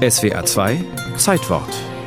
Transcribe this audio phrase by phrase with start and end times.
[0.00, 0.84] SWA 2
[1.16, 1.99] Zeitwort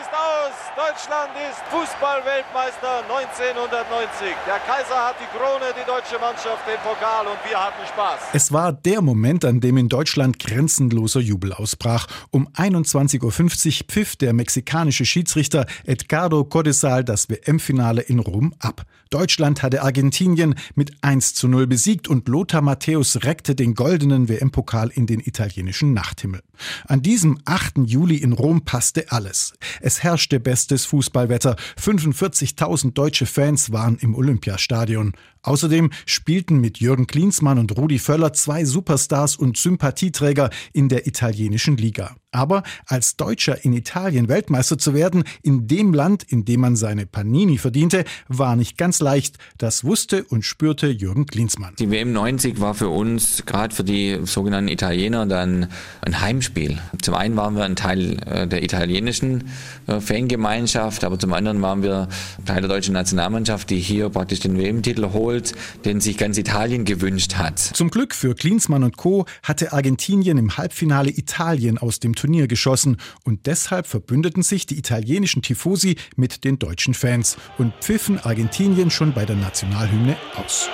[0.00, 0.56] ist aus.
[0.74, 4.34] Deutschland ist Fußballweltmeister 1990.
[4.46, 8.20] Der Kaiser hat die Krone, die deutsche Mannschaft den Pokal und wir hatten Spaß.
[8.32, 12.06] Es war der Moment, an dem in Deutschland grenzenloser Jubel ausbrach.
[12.30, 18.82] Um 21.50 Uhr pfiff der mexikanische Schiedsrichter Edgardo Codesal das WM-Finale in Rom ab.
[19.10, 24.90] Deutschland hatte Argentinien mit 1 zu 0 besiegt und Lothar Matthäus reckte den goldenen WM-Pokal
[24.90, 26.42] in den italienischen Nachthimmel.
[26.86, 27.78] An diesem 8.
[27.86, 29.54] Juli in Rom passte alles alles.
[29.86, 31.54] Es herrschte bestes Fußballwetter.
[31.80, 35.12] 45.000 deutsche Fans waren im Olympiastadion.
[35.46, 41.76] Außerdem spielten mit Jürgen Klinsmann und Rudi Völler zwei Superstars und Sympathieträger in der italienischen
[41.76, 42.16] Liga.
[42.32, 47.06] Aber als Deutscher in Italien Weltmeister zu werden, in dem Land, in dem man seine
[47.06, 49.38] Panini verdiente, war nicht ganz leicht.
[49.56, 51.74] Das wusste und spürte Jürgen Klinsmann.
[51.78, 55.68] Die WM 90 war für uns, gerade für die sogenannten Italiener, dann
[56.02, 56.78] ein Heimspiel.
[57.00, 59.44] Zum einen waren wir ein Teil äh, der italienischen
[59.86, 62.08] äh, Fangemeinschaft, aber zum anderen waren wir
[62.44, 65.35] Teil der deutschen Nationalmannschaft, die hier praktisch den WM-Titel holt,
[65.84, 67.58] den sich ganz Italien gewünscht hat.
[67.58, 69.26] Zum Glück für Klinsmann und Co.
[69.42, 74.76] hatte Argentinien im Halbfinale Italien aus dem Turnier Turnier geschossen und deshalb verbündeten sich die
[74.76, 80.68] italienischen Tifosi mit den deutschen Fans und pfiffen Argentinien schon bei der Nationalhymne aus.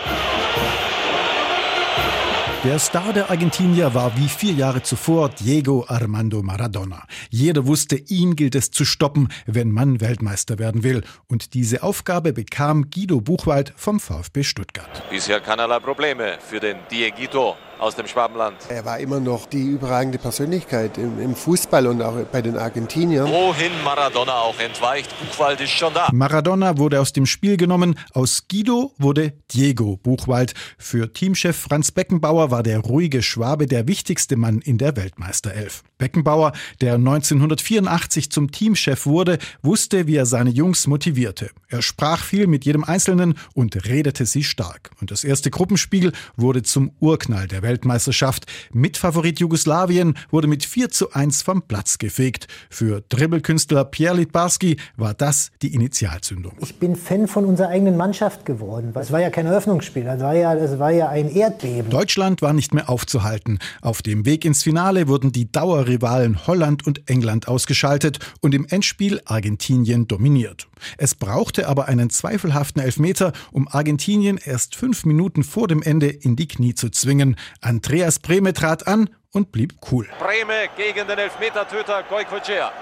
[2.64, 7.02] Der Star der Argentinier war wie vier Jahre zuvor Diego Armando Maradona.
[7.28, 11.02] Jeder wusste, ihn gilt es zu stoppen, wenn man Weltmeister werden will.
[11.26, 15.02] Und diese Aufgabe bekam Guido Buchwald vom VfB Stuttgart.
[15.10, 18.56] Bisher keinerlei Probleme für den Dieguito aus dem Schwabenland.
[18.68, 23.28] Er war immer noch die überragende Persönlichkeit im, im, Fußball und auch bei den Argentiniern.
[23.28, 26.08] Wohin Maradona auch entweicht, Buchwald ist schon da.
[26.12, 27.98] Maradona wurde aus dem Spiel genommen.
[28.12, 30.54] Aus Guido wurde Diego Buchwald.
[30.78, 35.82] Für Teamchef Franz Beckenbauer war der ruhige Schwabe der wichtigste Mann in der Weltmeisterelf.
[35.98, 41.50] Beckenbauer, der 1984 zum Teamchef wurde, wusste, wie er seine Jungs motivierte.
[41.68, 44.90] Er sprach viel mit jedem Einzelnen und redete sie stark.
[45.00, 47.82] Und das erste Gruppenspiel wurde zum Urknall der Welt.
[47.82, 48.46] Weltmeisterschaft.
[48.72, 52.46] Mitfavorit Jugoslawien wurde mit 4 zu 1 vom Platz gefegt.
[52.70, 56.52] Für Dribbelkünstler Pierre Litbarski war das die Initialzündung.
[56.60, 58.92] Ich bin Fan von unserer eigenen Mannschaft geworden.
[58.94, 61.90] Es war ja kein Eröffnungsspiel, es war ja, es war ja ein Erdbeben.
[61.90, 63.58] Deutschland war nicht mehr aufzuhalten.
[63.80, 69.20] Auf dem Weg ins Finale wurden die Dauerrivalen Holland und England ausgeschaltet und im Endspiel
[69.24, 70.68] Argentinien dominiert.
[70.98, 76.36] Es brauchte aber einen zweifelhaften Elfmeter, um Argentinien erst fünf Minuten vor dem Ende in
[76.36, 77.36] die Knie zu zwingen.
[77.60, 80.08] Andreas Brehme trat an und blieb cool.
[80.18, 82.72] Brehme gegen den Elfmetertöter Goikocea.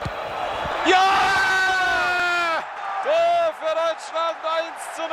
[0.86, 2.62] Ja!
[3.02, 5.10] Tor für Deutschland 1 zu 0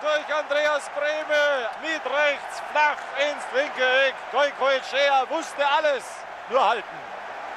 [0.00, 1.68] durch Andreas Brehme.
[1.82, 4.14] Mit rechts flach ins linke Eck.
[4.30, 6.04] Goikocea wusste alles,
[6.50, 7.12] nur halten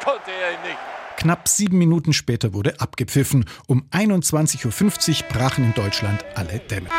[0.06, 0.78] konnte er ihn nicht.
[1.18, 3.46] Knapp sieben Minuten später wurde abgepfiffen.
[3.68, 6.90] Um 21.50 Uhr brachen in Deutschland alle Dämme.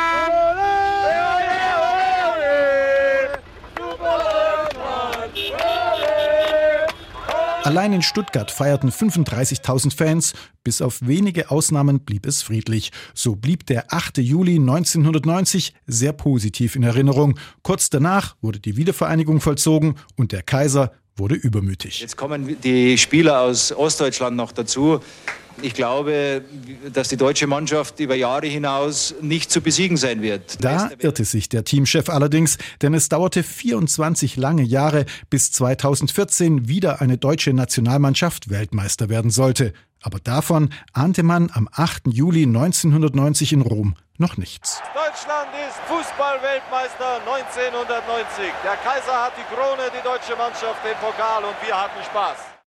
[7.67, 10.35] Allein in Stuttgart feierten 35.000 Fans.
[10.63, 12.93] Bis auf wenige Ausnahmen blieb es friedlich.
[13.13, 14.19] So blieb der 8.
[14.19, 17.37] Juli 1990 sehr positiv in Erinnerung.
[17.65, 21.99] Kurz danach wurde die Wiedervereinigung vollzogen und der Kaiser wurde übermütig.
[21.99, 25.01] Jetzt kommen die Spieler aus Ostdeutschland noch dazu.
[25.63, 26.43] Ich glaube,
[26.93, 30.63] dass die deutsche Mannschaft über Jahre hinaus nicht zu besiegen sein wird.
[30.63, 37.01] Da irrte sich der Teamchef allerdings, denn es dauerte 24 lange Jahre, bis 2014 wieder
[37.01, 39.73] eine deutsche Nationalmannschaft Weltmeister werden sollte.
[40.03, 42.09] Aber davon ahnte man am 8.
[42.09, 44.81] Juli 1990 in Rom noch nichts.
[44.95, 48.53] Deutschland ist Fußballweltmeister 1990.
[48.65, 52.56] Der Kaiser hat die Krone, die deutsche Mannschaft den Pokal und wir hatten Spaß.